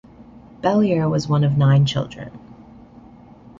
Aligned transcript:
Bellear 0.63 1.07
was 1.07 1.27
one 1.27 1.43
of 1.43 1.59
nine 1.59 1.85
children. 1.85 2.31